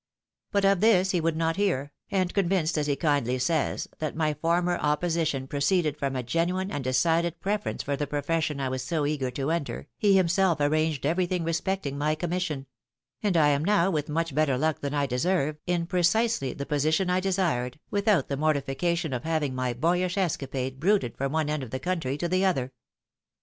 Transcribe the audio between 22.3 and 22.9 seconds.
other.